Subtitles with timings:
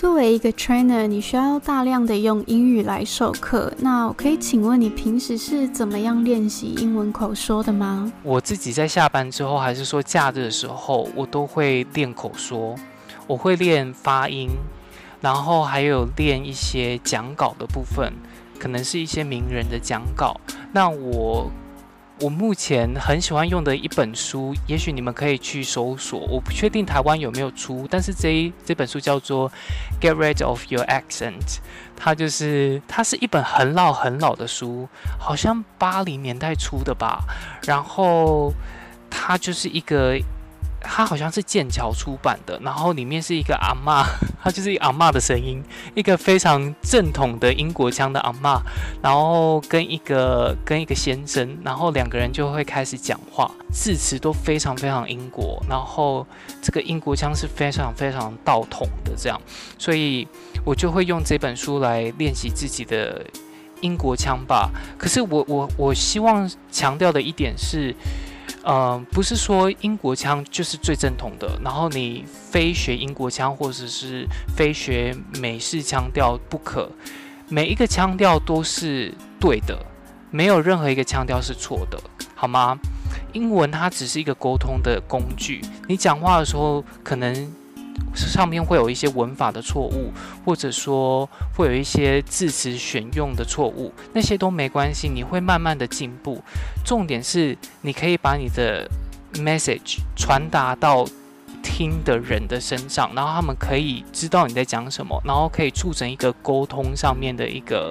[0.00, 3.72] 作为一个 trainer，你需要大量的用英语来授课。
[3.78, 8.12] 那我可以请问你平时是怎么样练习英文口说的吗？
[8.22, 12.76] 我自己在下班之后，还是说假日的时候，我都会练口说。
[13.26, 14.48] 我会练发音，
[15.20, 18.12] 然后还有练一些讲稿的部分，
[18.56, 20.40] 可能是一些名人的讲稿。
[20.70, 21.50] 那我。
[22.20, 26.20] 我目前很喜欢用的一本书，也许你们可以去搜索。
[26.20, 29.50] 我不确定台湾有没有出，但是这一这本书叫做
[30.00, 31.40] 《Get Rid of Your Accent》，
[31.96, 37.24] 它就是它是一本很老很老的书，好像八零年代出的吧。
[37.66, 38.52] 然后
[39.08, 40.18] 它就是一个。
[40.80, 44.04] 它好像是剑桥出版的，然后里面是一个阿嬷，
[44.42, 45.62] 它就是一阿嬷的声音，
[45.94, 48.60] 一个非常正统的英国腔的阿嬷，
[49.02, 56.26] 然后跟一个跟一个先生，然后两个人就会开始讲话，字词都非常非常英国，然后
[56.62, 59.40] 这个英国腔是非常非常道统的这样，
[59.78, 60.26] 所以
[60.64, 63.24] 我就会用这本书来练习自己的
[63.80, 64.70] 英国腔吧。
[64.96, 67.94] 可是我我我希望强调的一点是。
[68.70, 76.90] 嗯，不是说英国腔就是最正统的，然后你非学英国腔或者是非学美式腔调不可。
[77.48, 79.74] 每一个腔调都是对的，
[80.30, 81.98] 没有任何一个腔调是错的，
[82.34, 82.78] 好吗？
[83.32, 87.50] 英文它只是一个沟通的工具，你讲话的时候可能。
[88.14, 90.12] 上面会有一些文法的错误，
[90.44, 96.42] 或者说会有一些字词选用的错误，那些都没关系，你会慢慢的进步。
[96.84, 98.88] 重点是你可以把你的
[99.34, 101.06] message 传达到
[101.62, 107.90] 听的人的身上，然后他们可以知道你在讲什么，然后可以促成一个沟通上面的一个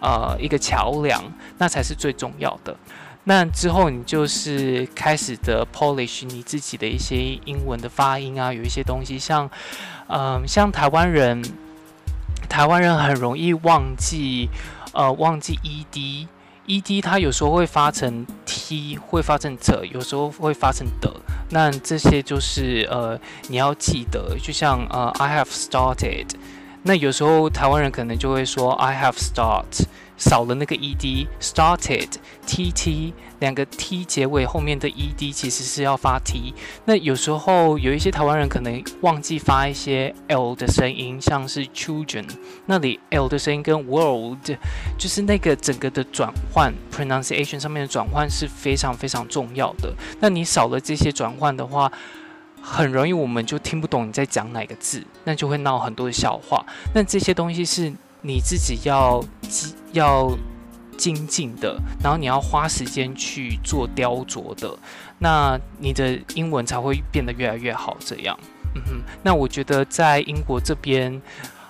[0.00, 1.22] 呃一个桥梁，
[1.58, 2.76] 那才是最重要的。
[3.24, 9.48] 那之后，你就是开始的 polish 你自己的一些英文的发音啊，有一些东西像，
[10.08, 11.42] 嗯、像台湾人，
[12.48, 14.48] 台湾人很容易忘记，
[14.92, 21.12] 呃，忘记 ed，ed 它有时候会发成 t，会发成 t，有时候会发成的，
[21.50, 26.26] 那这些就是呃你要记得，就像呃 I have started，
[26.84, 29.84] 那有时候台湾人可能就会说 I have start。
[30.20, 36.52] 少了那个 ed，started，t t 两个 t 结尾后面的 ed 其实是要发 t。
[36.84, 42.26] 那有时候有一些台湾人可能忘记发一些 l 的声音，像是 children
[42.66, 44.36] 那里 l 的声音跟 world
[44.98, 49.94] 就是那个整个的转换 pronunciation 上面的转换是非常非常重要的。
[50.20, 51.90] 那你少了这些转换的话，
[52.60, 56.66] 很容易我们就听不懂你在讲哪个字，那就会闹很多的笑话。
[56.94, 57.90] 那这些东西是。
[58.22, 60.36] 你自己要精要
[60.96, 64.76] 精进的，然后你要花时间去做雕琢的，
[65.18, 67.96] 那你的英文才会变得越来越好。
[68.00, 68.38] 这样，
[68.74, 71.20] 嗯哼，那我觉得在英国这边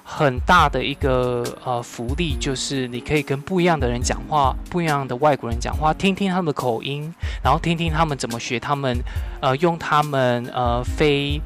[0.02, 8.98] 很大的一个呃福利就是你可以跟不一样的人讲话，不一样的外国人讲话，听听他们的口音，然后听听他们怎么学，他们
[9.40, 11.40] 呃用他们呃非。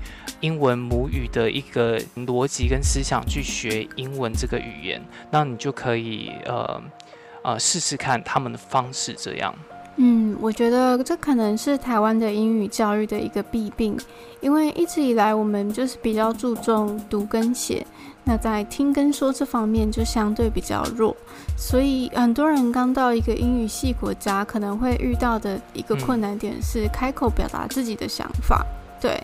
[0.45, 6.83] 英文母语的一个逻辑跟思想去学英文这个语言，那你就可以呃
[7.43, 9.55] 呃试试看他们的方式这样。
[9.97, 13.97] 嗯，我觉得这可能是台湾的英语教育的一个弊病，
[14.43, 17.87] 因为一直以来我们就是比较注重读跟写，
[18.25, 21.17] 那在听跟说这方面就相对比较弱，
[21.57, 28.67] 所以很多人刚到一个英语系国家，可能会遇到的一个困难点是开口表达自己的想法，
[29.01, 29.19] 对。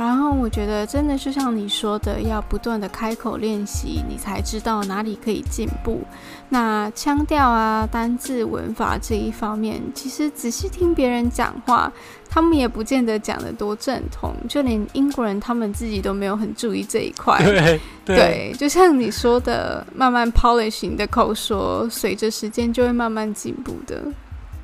[0.00, 6.00] 然后我觉得真的就像你说的，要不断的开口练习，你才知道哪里可以进步。
[6.48, 11.92] 那腔调啊、单字、文法这一方面，其实仔细听别人讲话，
[12.30, 17.36] 他们也不见得讲得多正统，就连英国人他们自己都没有很注意这一块。
[17.44, 24.02] 对，对，对，就像你说的，慢慢 polish 你的口说，随着时间就会慢慢进步的。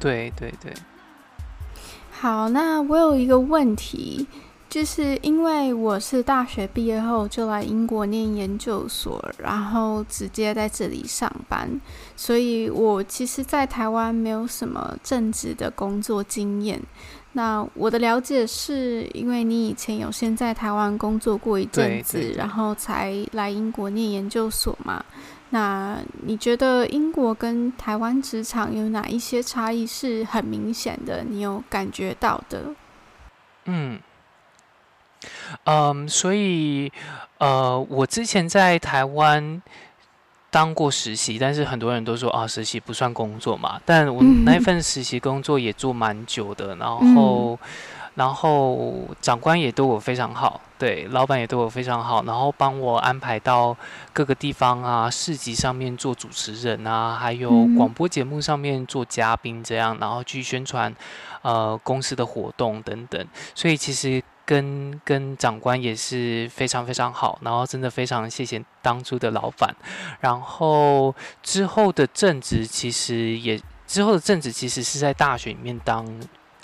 [0.00, 0.72] 对对对。
[2.10, 4.26] 好，那我有一个问题。
[4.68, 11.80] 就是因为我是大学毕业后就来英国念研究所，然后直接在这里上班，
[12.16, 16.80] 所以我其实，在台湾没有什么正职的工作经验。
[17.32, 25.04] 那我的了解是因为你以前有先在台湾工作过一阵子，然后才来英国念研究所嘛？
[25.50, 31.22] 那你觉得英国跟台湾职场有哪一些差异是很明显的？
[31.22, 32.74] 你有感觉到的？
[33.66, 33.98] 嗯。
[35.64, 36.92] 嗯，所以，
[37.38, 39.62] 呃，我之前在台湾
[40.50, 43.80] 当过实习，但是很多人都说啊，实习不算工作嘛。
[43.84, 47.58] 但我那份实习工作也做蛮久的，然后
[48.16, 53.76] 然后长官也对我非常好，对，老板也对我非常好，然后帮我安排到
[54.12, 60.94] 各个地方啊，市集上面做主持人啊，还有广播节目上面做嘉宾这样，然后去宣传
[61.42, 63.26] 呃公司的活动等等。
[63.54, 69.76] 所以其实跟跟长官也是非常非常好，然后真的非常谢谢当初的老板。
[70.20, 76.06] 然后之后的正职其实也之后的正职其实是在大学里面当。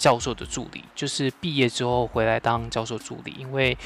[0.02, 3.78] 教授的助理，就是毕业之后回来当教授助理，因为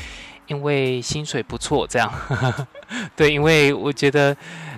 [0.47, 2.11] 因为薪水不错，这样
[3.15, 4.35] 对，因为我觉得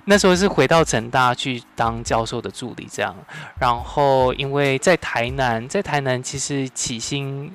[0.07, 3.15] 那时候是回到成大去当教授的助理，这样，
[3.61, 7.55] 然后因为在台南，在台南其实起薪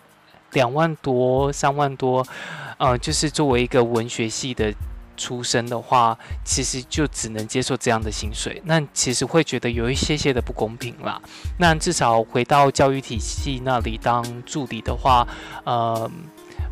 [0.53, 2.25] 两万多、三万多，
[2.77, 4.73] 呃，就是作为一个文学系的。
[5.15, 11.21] 出身的话，其实就只能接受这样的薪水，那其实会觉得有一些些的不公平啦。
[11.59, 15.27] 那至少回到教育体系那里当助理的话，
[15.63, 16.09] 呃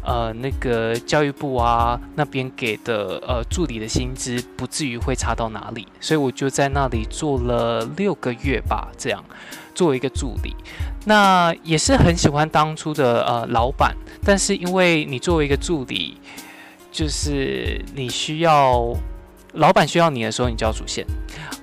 [0.03, 9.23] 呃，那个教育部啊那边给的呃助理的薪资不至于会差到哪里，所以我就在那里做了六个月吧，这样
[9.75, 10.55] 作为一个助理，
[11.05, 13.95] 那也是很喜欢当初的呃老板，
[14.25, 16.17] 但是因为你作为一个助理。
[16.91, 18.93] 就是你需要
[19.53, 21.05] 老板需要你的时候，你就要出现。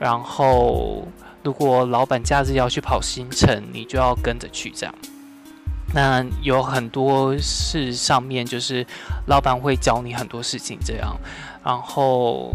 [0.00, 1.06] 然后，
[1.42, 4.70] 如果老板假日要去跑行程，你就要跟着去。
[4.70, 4.94] 这样，
[5.94, 8.86] 那有很多事上面就是
[9.26, 10.78] 老板会教你很多事情。
[10.84, 11.16] 这样，
[11.62, 12.54] 然后，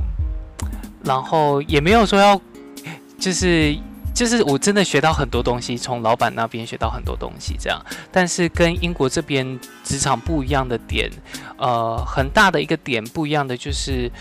[1.04, 2.42] 然后也没有说要
[3.20, 3.78] 就是。
[4.14, 7.84] 就是我真的学到很多东西，从老板那边学到很多东西，这样。
[8.12, 11.10] 但是跟英国这边职场不一样的点，
[11.58, 14.12] 呃，很大的一个点不一样的就是，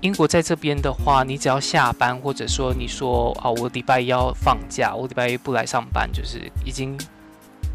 [0.00, 6.96] 英国在这边的话，你只要下班，或者说你说啊，我礼拜一要放假，我礼拜一不来上班，就是已经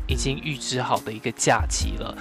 [0.08, 2.18] 已经预支好的一个假期了。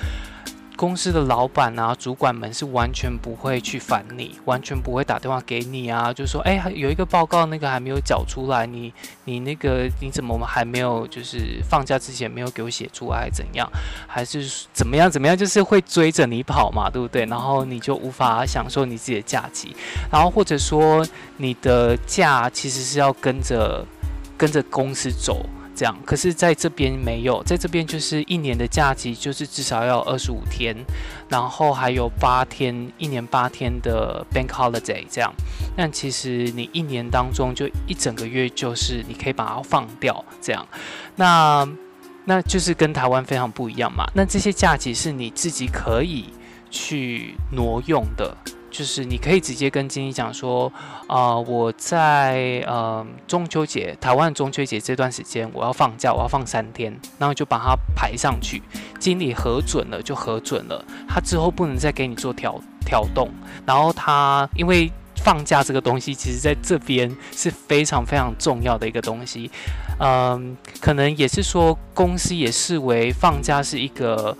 [0.85, 8.93] 公司的老板啊、主管们是完全不会去烦你，完全不会打电话给你啊，就说哎，有一个报告那个还没有缴出来，你
[9.25, 13.67] 你那个你怎么还没有就是放假之前没有给我写出来，怎样？
[14.07, 15.35] 还是怎么样怎么样？
[15.35, 17.25] 就是会追着你跑嘛，对不对？
[17.25, 19.75] 然后你就无法享受你自己的假期，
[20.13, 21.03] 然后或者说
[21.39, 23.83] 你的假其实是要跟着
[24.37, 25.47] 跟着公司走。
[25.75, 30.77] 这样，可是在这边没有，在这边就是一年的假期，就是至少要二十五天，
[31.29, 35.33] 然后还有八天，一年八天的 bank holiday 这样。
[35.77, 40.67] 但其实你一年当中就一整个月，就是你可以把它放掉这样。
[41.17, 41.69] 那
[42.25, 44.05] 那就是跟台湾非常不一样嘛。
[44.15, 46.27] 那这些假期是你自己可以
[46.71, 48.37] 去挪用的。
[48.75, 50.71] 就是你可以直接跟经理讲说，
[51.07, 58.61] 啊、我在呃中秋节，台湾中秋节这段时间我要放假，我要放三天，然后就把它排上去，
[58.99, 63.31] 经理核准了就核准了，他之后不能再给你做调调动，
[63.65, 69.49] 然后他因为放假这个东西，其实在这边是非常非常重要的一个东西，
[70.01, 74.37] 嗯、可能也是说公司也视为放假是一个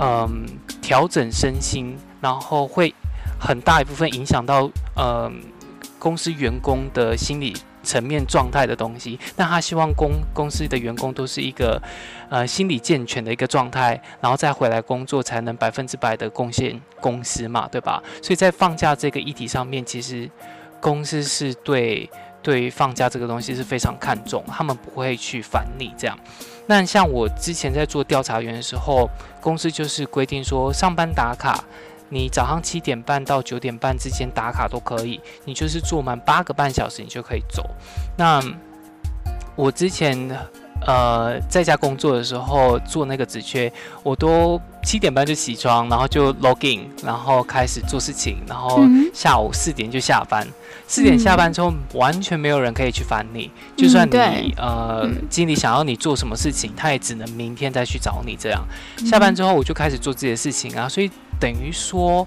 [0.00, 0.44] 嗯、
[0.82, 2.92] 调整身心，然后会。
[3.38, 5.30] 很大一部分影响到呃
[5.98, 11.80] 公司员工的心理层面状态的东西，那他希望公公司的员工都是一个
[12.30, 18.02] 呃心理健全的一个状态，然后再回来工作才能百分之百的贡献公司嘛，对吧？
[18.22, 20.30] 所以在放假这个议题上面，其实
[20.80, 22.08] 公司是对
[22.42, 26.18] 对于放假这个东西是非常看重，他们不会去烦你这样。
[26.66, 29.08] 那像我之前在做调查员的时候，
[29.42, 31.62] 公司就是规定说上班打卡。
[32.14, 37.68] 你早上七点半到九点半之间打卡都可以，你就是做满八个半小时，你就可以走。
[38.16, 38.40] 那
[39.56, 40.16] 我之前
[40.86, 43.72] 呃在家工作的时候做那个职缺，
[44.04, 48.80] 我都七点半就起床，然后就 log in，然后开始做事情，然后
[49.12, 50.46] 下午四点就下班。
[50.86, 58.36] 四点下班之后，完全没有人可以去烦你，就算你呃经理想要你做什么事情，他也只能明天再去找你。
[58.36, 58.64] 这样
[59.04, 61.10] 下班之后，我就开始做自己的事情啊，所以。
[61.40, 62.26] 等于说，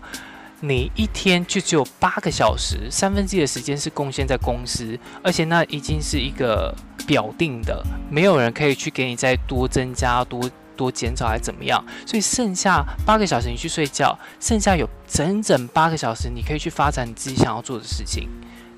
[0.59, 11.83] 你一天就只有八个小时，三分之一的时间是贡献在公司，而且那已经是一个表定的，没有人可以去给你再多增加、多多减少还怎么样。
[12.05, 18.27] 所以剩下八个小时你去睡觉，剩下有整整八个小时你可以去发展你自己想要做的事情，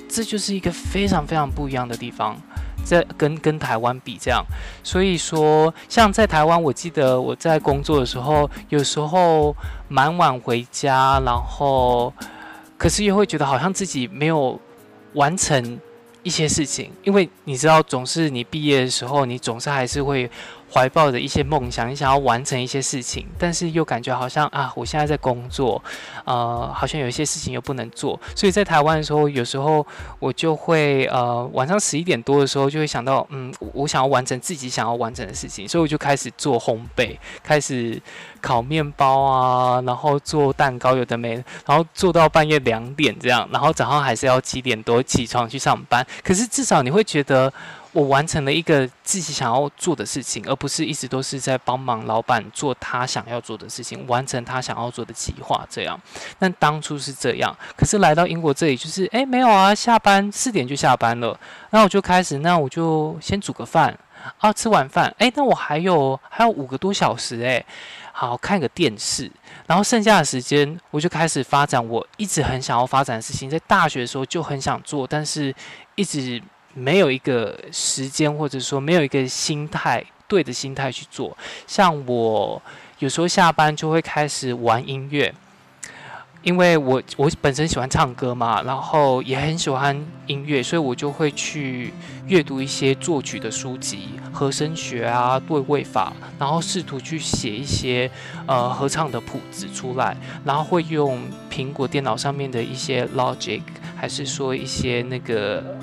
[0.09, 2.35] 这就是一个非常非常不一样的地方。
[2.83, 4.43] 在跟跟台湾比这样，
[4.83, 9.55] 所以说像在台湾，我记得我在工作的时候，有时候
[9.89, 12.11] 蛮晚回家，然后
[12.77, 14.59] 可是又会觉得好像自己没有
[15.13, 15.79] 完成
[16.23, 20.31] 一些事情，因为你知道，总是你毕业的时候，你总是还是会
[20.71, 25.81] 怀抱着一些梦想，你想要完成一些事情，但是又感觉好像啊，我现在在工作，
[26.25, 28.19] 呃，好像有一些事情又不能做。
[28.35, 29.85] 所以在台湾的时候，有时候
[30.19, 37.99] 我就会呃，晚上十一点多的时候就会想到，嗯，我想要完成自己想要完成的事情，所以我就开始做烘焙，开始
[38.39, 41.33] 烤面包啊，然后做蛋糕，有的没，
[41.65, 46.05] 然后做到半夜两点这样，然后早上还是要七点多起床去上班。
[46.23, 47.51] 可是至少你会觉得。
[47.91, 55.65] 我完成了一个自己想要做的事情，而不是一直都是在帮忙老板做他想要做的事情，完成他想要做的计划。
[55.69, 55.99] 这样，
[56.37, 61.37] 但当初是这样，可是来到英国这里，就是诶，没有啊，下班四点就下班了，
[61.71, 63.97] 那我就开始，那我就先煮个饭
[64.37, 67.65] 啊，吃完饭，诶，那我还有还有五个多小时，诶，
[68.11, 69.31] 好看个电视，
[69.65, 75.51] 然后剩下的时间我就开始发展我一直很想要发展的事情，在大学的时候就很想做，但是
[75.95, 76.39] 一直。
[76.73, 81.35] 没有一个时间，或者说没有一个心态，对的心态去做。
[81.65, 82.61] 像我
[82.99, 85.33] 有时候下班就会开始玩音乐，
[86.43, 91.91] 因为我我本身喜欢唱歌嘛，然后也很喜欢音乐，所以我就会去
[92.27, 98.09] 阅读一些作曲的书籍、和声学啊、对位法，然后试图去写一些
[98.45, 101.19] 呃合唱的谱子出来，然后会用
[101.51, 103.61] 苹果电脑上面的一些 Logic，
[103.97, 105.77] 还是说一些那个。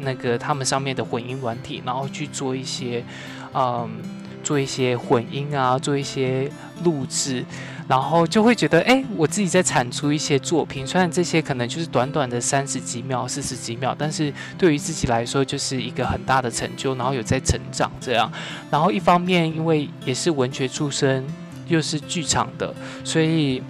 [0.00, 3.04] 那个他们上面的混音软体，然后去做一些，
[3.52, 3.88] 嗯，
[4.42, 6.50] 做一些混音啊，做一些
[6.82, 7.44] 录制，
[7.88, 10.86] 然后就会觉得，哎，我自己在产出一些作品。
[10.86, 18.30] 虽然这些可能就是短短的三十几秒、四十几秒，但是对于自己来说就是一个很大的成就，然后有在成长这样。
[18.70, 21.24] 然后一方面，因为也是文学出身，
[21.68, 22.74] 又是剧场的，
[23.04, 23.62] 所以。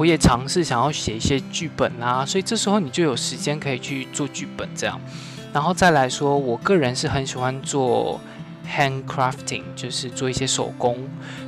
[0.00, 4.98] 我也尝试想要写一些剧本啊，所以这时候你就有时间可以去做剧本这样，
[5.52, 8.18] 然后再来说，我个人是很喜欢做
[8.66, 10.96] handcrafting，就是做一些手工，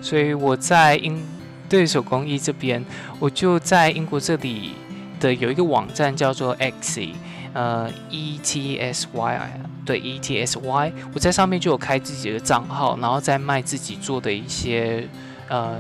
[0.02, 1.24] 所以我在英
[1.66, 2.84] 对手工艺这边，
[3.18, 4.72] 我就在英国这里
[5.18, 7.14] 的有一个网站叫做 Etsy，
[7.54, 15.08] 呃，E T S Y，对，E T S Y，我在上面就有开自己的账号，然后再卖自己做的一些
[15.48, 15.78] 呃。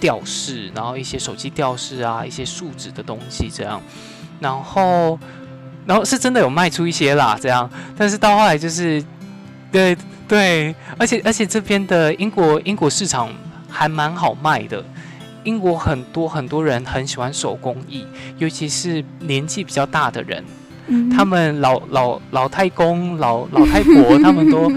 [0.00, 3.80] 吊饰，然后一些手机吊饰啊，一些树脂的东西这样，
[4.40, 5.18] 然后，
[5.86, 9.02] 然后是真的有卖出一些啦，这样，但是到后来就是，
[9.72, 9.96] 对
[10.26, 13.32] 对，而且而且这边的英国英国市场
[13.68, 14.84] 还蛮好卖的，
[15.44, 18.06] 英国很多很多人很喜欢手工艺，
[18.38, 20.44] 尤其是年纪比较大的人，
[20.86, 24.70] 嗯、他们老老老太公、老老太婆， 他们都。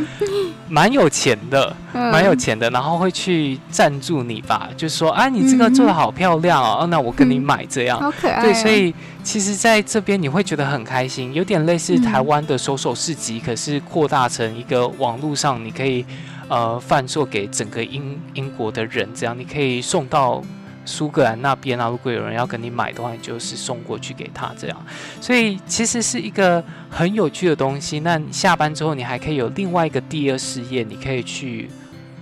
[0.69, 8.43] 蛮有钱的，蛮有钱的，然后会去赞助你吧，就说啊，你这个做的好漂亮哦，嗯、那我跟你买这样，好可爱、哦。
[8.43, 16.05] 对，所以其实在这边你会觉得很开心，有点类似台湾的手手市集，嗯、可是扩大成一个网络上，你可以
[16.49, 20.43] 呃贩售给整个英英国的人，这样你可以送到。
[20.87, 24.85] 苏格兰那边啊，如果有人要跟你买的话，你就是送过去给他这样。
[25.21, 27.99] 所以其实是一个很有趣的东西。
[27.99, 31.69] 那下班之后，你还可以有另外一个第二事业，你可以去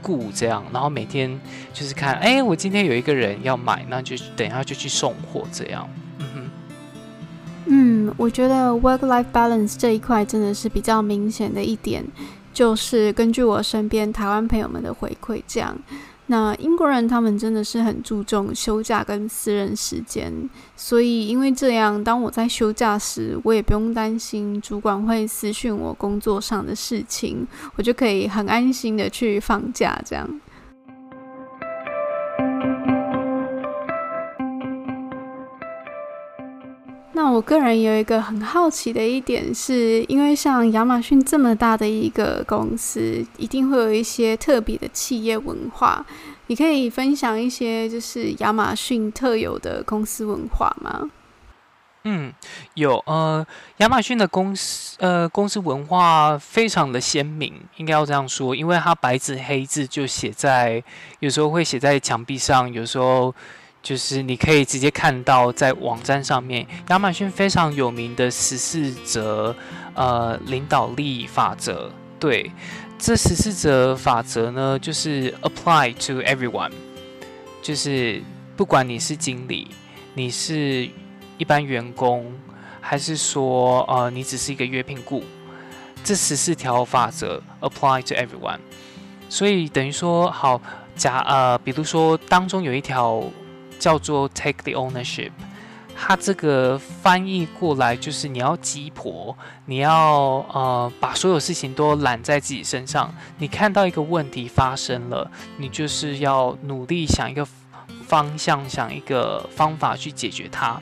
[0.02, 1.40] 雇这样，然后每天
[1.72, 5.88] 就是看，哎，我今天有一个人要买，那就等一下就去送货这样。
[7.68, 12.06] 嗯，我觉得 work-life balance 这一块真的是比较明显的一点，
[12.54, 15.76] 就是根据我身边台湾朋友们的回馈这样。
[16.28, 20.32] 那英国人他们真的是很注重休假跟私人时间，
[20.76, 30.28] 所以因为这样，当我在休假时，我也不用担心主管会私讯我工作上的事情，我就可以很安心的去放假这样。
[37.36, 46.06] 我个人有一个很好奇的一点是，因为像亚马逊这么大的一个公司，一定会有一些特别的企业文化。
[46.48, 51.10] 你可以分享一些就是亚马逊特有的公司文化吗？
[52.06, 52.32] 嗯，
[52.76, 53.46] 有呃，
[53.80, 60.82] 亚马逊的公司呃公司文化非常的鲜明，应该要这样说，因为它白纸黑字就写在，
[61.20, 63.36] 有时候会写在墙壁上，有时候。
[63.86, 69.56] 就是你可以直接看到在网站上面，亚马逊非常有名的十四则
[69.94, 71.92] 呃领导力法则。
[72.20, 72.52] 对，
[72.98, 76.72] 这十四则法则呢，就是 apply to everyone，
[77.62, 78.24] 就是
[78.58, 79.68] 不管你是经理，
[80.16, 80.90] 你是
[81.38, 82.34] 一般员工，
[82.82, 85.24] 还是说呃你只是一个约聘雇，
[86.04, 88.58] 这十四条法则 apply to everyone。
[89.30, 90.60] 所以等于说，好
[90.96, 93.24] 假呃，比如说当中有一条。
[93.80, 95.32] 叫做 take the ownership，
[95.96, 103.14] 它这个翻译过来就是你要鸡婆，你要呃把所有事情都揽在自己身上。
[103.38, 107.48] 你看到一个问题发生了，你就是要努力想一个
[108.06, 110.80] 方向，想一个方法去解决它。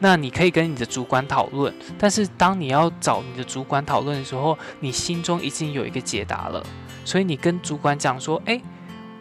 [0.00, 6.60] 那你可以跟你的主管讨论，但是当你要找你的主管讨论的时候，你心中已经有一个解答了。
[7.04, 8.60] 所以你跟主管讲说：“诶，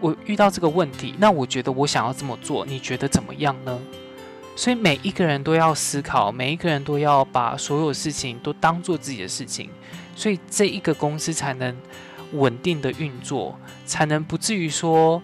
[0.02, 3.80] 我遇到这个问题，那我觉得我想要这么做，你觉得怎么样呢？”
[4.58, 9.70] 所以每一个人都要思考，每一个人都要把所有事情都当做自己的事情，
[10.16, 11.74] 所以这一个公司才能
[12.34, 15.22] 稳定的运作，才能不至于说。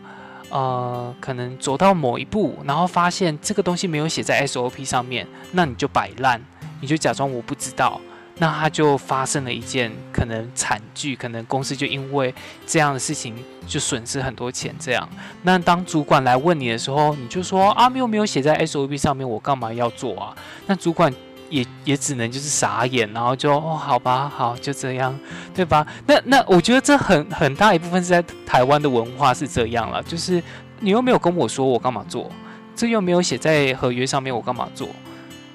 [0.50, 6.41] 呃，可能走到某一步，然后发现这个东西没有写在 SOP 上面，那你就摆烂，
[6.79, 8.00] 你就假装我不知道，
[8.39, 12.34] 那他就发生了一件可能惨剧，可能公司就因为
[12.65, 13.36] 这样的事情
[13.67, 14.75] 就损失很多钱。
[14.79, 15.08] 这样，
[15.44, 20.36] 那当主管来问你的时候，你就说啊，又没有写在 SOP 上面，我干嘛要做啊？
[20.65, 21.13] 那主管。
[21.50, 25.17] 也也只能就是傻眼，然后就哦，好吧，好，就这样，
[25.56, 25.88] 对吧？
[26.06, 30.44] 那那我觉得这很很大一部分是在台湾的文化是这样了，就是
[30.82, 32.29] 你又没有跟我说，我干嘛做？
[32.75, 34.89] 这又没有写在合约上面，我干嘛做？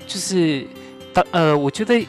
[0.06, 0.66] 就是，
[1.30, 2.08] 呃，我觉得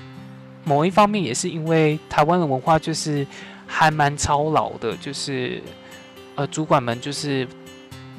[0.64, 3.26] 某一方面也是因为台湾的文化就是
[3.68, 5.62] 还蛮操劳的，就是
[6.36, 7.48] 呃，主管们就是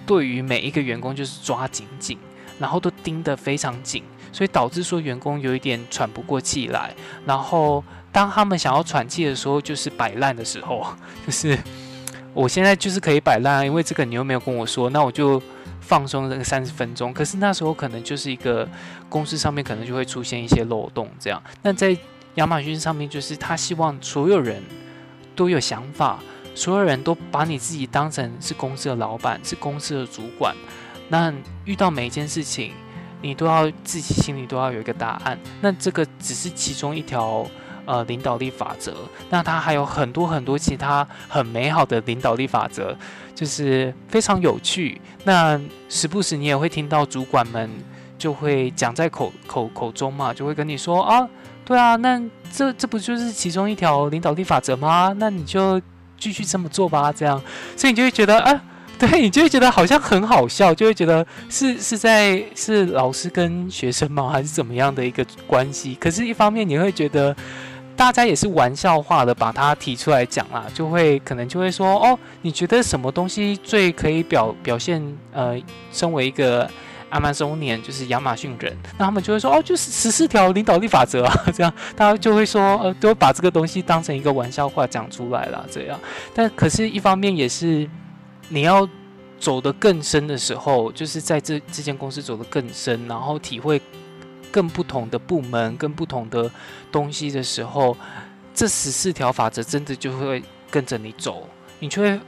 [0.06, 2.18] 对于每一个员工就是抓紧紧，
[2.58, 4.02] 然后都盯得非常紧。
[4.32, 6.92] 所以导致说员工有一点喘不过气来，
[7.24, 10.84] 然后当他们想要喘气的时候，就是摆烂的时候，
[11.24, 11.56] 就是
[12.32, 15.40] 我现在就是可以摆烂啊，因为这个你又没有跟我说，那我就
[15.80, 17.14] 放松这个三十分钟。
[17.14, 18.68] 可是那时候可能就是一个
[19.08, 21.40] 公司上面可能就会出现一些漏洞，这样。
[21.62, 21.96] 那在
[22.36, 24.62] 亚马逊上面，就是他希望所有人
[25.36, 26.18] 都有想法，
[26.54, 30.54] 所有人都把你自己当成是公司的老板，是公司的主管。
[31.08, 31.32] 那
[31.64, 32.72] 遇到每一件事情。
[33.22, 37.46] 你都要自己心里都要有一个答案，那这个只是其中一条
[37.86, 38.94] 呃领导力法则，
[39.30, 42.94] 那它还有很多很多其他很美好的领导力法则，
[43.34, 45.00] 就是非常有趣。
[45.24, 47.70] 那时不时你也会听到主管们
[48.18, 51.26] 就会讲在口口口中嘛，就会跟你说啊，
[51.64, 55.14] 对啊，那这这不就是其中一条领导力法则吗？
[55.18, 55.80] 那你就
[56.18, 57.40] 继续这么做吧，这样，
[57.76, 58.62] 所以你就会觉得啊。
[58.96, 65.96] 对，你就会觉得好像很好笑，就会觉得是是在是老师跟学生吗，还是怎么样的一个关系？
[65.96, 67.34] 可是，一方面你会觉得
[67.96, 76.70] 大家也是玩笑话的把它提出来讲啦，就会可能就会说哦，你觉得什么东西最可以表表现呃，身为一个
[77.14, 85.98] Amazonian 就是亚马逊人，那他们就会说哦，就是十四条领导力法则啊， 这样大家就会说呃，都把这个东西当成一个玩笑话讲出来了，这样。
[86.34, 87.88] 但可是，一方面也是。
[88.50, 88.86] 你要
[89.40, 93.80] 走得更深的时候，就是在这这间公司走得更深，然后体会
[94.52, 96.48] 更不同的部门、更不同的
[96.92, 97.96] 东西的时候，
[98.52, 101.48] 这十四条法则真的就会跟着你走，
[101.78, 102.20] 你就会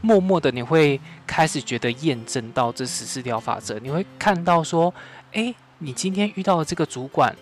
[0.00, 4.92] 默默的，你会开始觉得验证到这十四条法则，你会看到说，
[5.32, 7.34] 诶，你今天遇到的这个主管，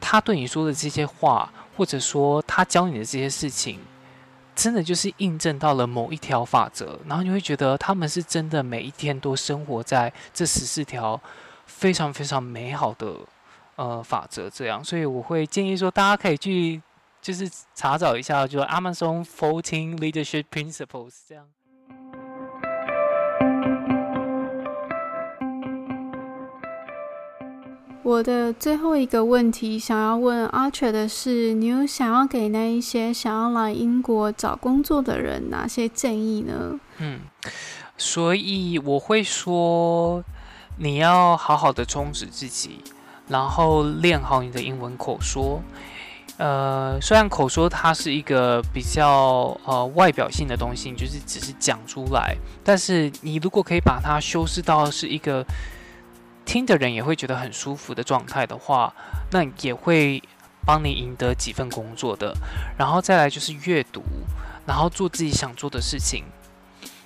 [0.00, 3.78] 他对你说的这些话，或者说他教你的这些事情。
[4.54, 11.20] 真的就是印证到了某一条法则，然后你会觉得他们是真的每一天都生活在这十四条
[11.66, 13.18] 非常非常美好的
[13.74, 16.80] 呃法则这样，所以我会建议说大家可以去
[17.20, 21.44] 就是查找一下，就 Amazon Fourteen Leadership Principles 这样。
[28.06, 36.78] 我的最后一个问题想要问 Archer 的是，你有想要给那一些想要来英国找工作的人哪些建议呢？
[36.98, 37.18] 嗯，
[37.98, 40.22] 所以我会说，
[40.78, 42.78] 你要好好的充实自己，
[43.26, 45.60] 然后练好你的英文口说。
[46.36, 55.44] 呃，虽然口说它是一个比较呃外表性的东西，就是只是讲出来，但是你如果可以把它修饰到是一个。
[56.46, 58.94] 听的人也会觉得很舒服的状态的话，
[59.32, 60.22] 那也会
[60.64, 62.34] 帮你赢得几份工作的。
[62.78, 64.02] 然后再来就是阅读，
[64.64, 66.24] 然后做自己想做的事情。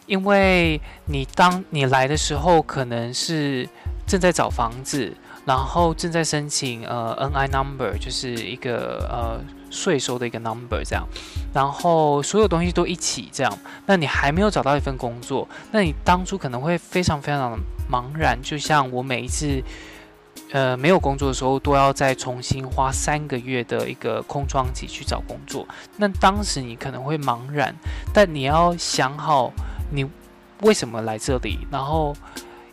[0.07, 3.69] 因为你当你来的时候，可能是
[4.07, 11.07] 正在找房子，然后正在申请呃 NI number，就是一个呃税收的一个 number 这样。
[11.55, 17.59] 然后所有东西都一起这样，那你还没有找到一份工作，那你当初可能会非常非常的。
[17.91, 19.61] 茫然，就像我每一次，
[20.53, 25.67] 呃，没有工作的时候，都要再重新花三个月的一个空窗期去找工作。
[25.97, 27.75] 那当时你可能会茫然，
[28.15, 29.53] 但你要想好
[29.91, 30.09] 你
[30.63, 32.15] 为什么来这里，然后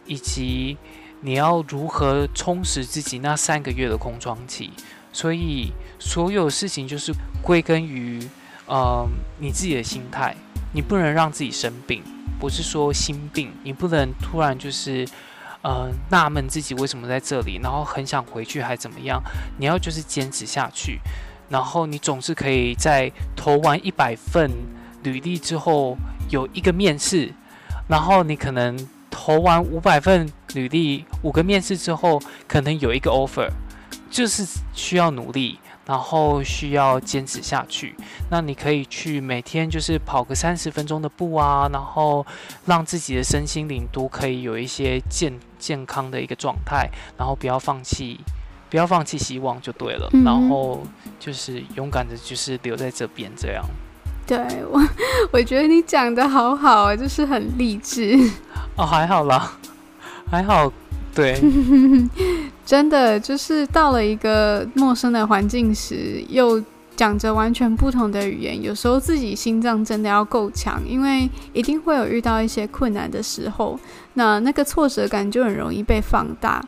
[0.06, 0.78] 以及
[1.22, 4.70] 你要如何充实自己那三个月的空窗期。
[5.18, 8.22] 所以所有事情就是归根于，
[8.68, 9.04] 呃，
[9.40, 10.36] 你自己的心态。
[10.74, 12.04] 你不能让自己生病，
[12.40, 15.08] 不是说心病，你不能突然就是，
[15.64, 19.20] 呃，纳闷自己为什么在这里，然后很想回去还怎么样？
[19.58, 21.00] 你要就是坚持下去，
[21.50, 24.52] 然后你总是可以在投完一百份
[25.02, 25.98] 履历之后
[26.30, 27.34] 有一个面试，
[27.88, 28.78] 然后你可能
[29.10, 33.50] 投完五百份履历，五个面试之后可能有一个 offer，
[34.10, 35.60] 就是需要努力。
[35.88, 37.96] 然后需要坚持下去，
[38.30, 42.26] 那你可以去每天就是跑个三十分钟的步啊，然后
[42.66, 48.20] 让自己的身心灵都可以有一些健健康的一个状态，然后不要放弃，
[48.70, 50.10] 不要放弃希望就对了。
[50.12, 50.86] 嗯、然后
[51.18, 53.64] 就是勇敢的，就是留在这边这样。
[54.28, 54.38] 对
[54.70, 54.82] 我，
[55.32, 58.20] 我觉得你讲的好好啊，就是很励志。
[58.76, 59.58] 哦，还好啦，
[60.30, 60.70] 还好。
[61.18, 61.42] 对，
[62.64, 66.64] 真的就是到了一个陌生的环境时，又
[66.96, 73.80] 讲着完全不同的语言，有时候自己心脏真的要够强，因为一定会有遇到一些困难的时候，
[74.14, 76.64] 那那个挫折感就很容易被放大。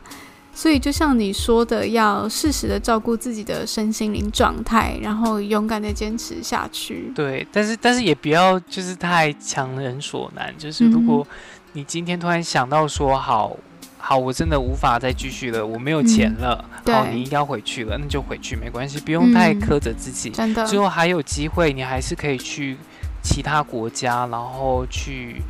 [0.52, 7.12] 所以就像你说的，要适时的照顾自己的身心灵状态，然后勇敢的坚持下去。
[7.14, 11.24] 对，但是但是也不要就是太强人所难，就是如果
[11.72, 13.56] 你今天突然想到说好。
[14.02, 16.64] 好，我真的无法再继续了，我没有钱了。
[16.84, 20.30] 嗯、好，你应该回去了，那就回去，没关系，不用太苛责自己。
[20.30, 22.76] 嗯、真的，之后还有机会，你还是可以去
[23.22, 25.42] 其他国家，然后去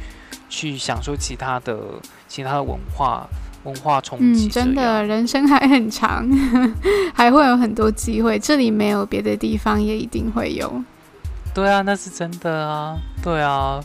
[0.49, 1.79] 去享受其他的
[2.29, 3.27] 其他的文化
[3.65, 4.49] 文化冲击。
[4.49, 6.29] 嗯，真的，人生还很长，
[7.15, 8.39] 还会有很多机会。
[8.39, 10.83] 这里没有别的地方，也一定会有。
[11.55, 12.99] 对啊，那是真的啊。
[13.23, 13.81] 对啊，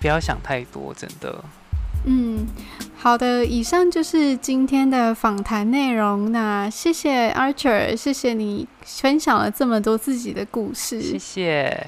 [0.00, 1.44] 不要想太多，真的。
[2.06, 2.46] 嗯。
[3.04, 6.32] 好的，以上就是今天的访谈内容。
[6.32, 11.02] 那谢谢 Archer，谢谢你分享了这么多自己的故事。
[11.02, 11.86] 谢谢。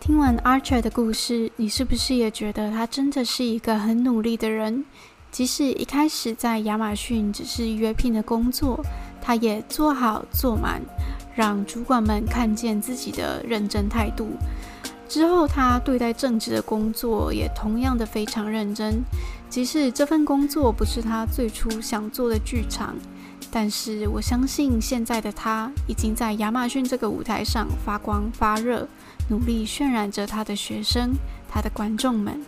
[0.00, 4.82] 听完 Archer 的故事，你是不是也觉得他真的是一个很努力的人？
[5.30, 8.82] 即使一开始在亚马逊只是约聘的工作，
[9.20, 10.80] 他也做好做满，
[11.36, 14.30] 让主管们看见自己的认真态度。
[15.08, 19.02] 之后，他对待正职的工作也同样的非常认真。
[19.48, 22.94] 即使这份工作不是他最初想做的剧场，
[23.50, 28.86] 但是我相信现在的他已经在亚马逊这个舞台上发光发热，
[29.30, 31.14] 努力渲染着他的学生、
[31.48, 32.40] 他的观众们。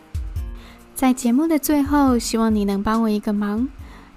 [0.94, 3.66] 在节目的最后，希望你能帮我一个忙。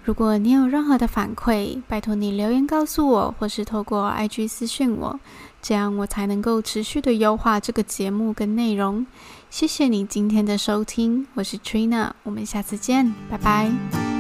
[0.04, 5.18] 如果你有任何的反馈，拜托你留言告诉我，或是透过 IG 私讯我。
[5.64, 9.08] 这样我才能够持续的优化这个节目跟内容。
[9.50, 14.13] 谢谢你今天的收听，我是 Trina，我们下次见，拜拜。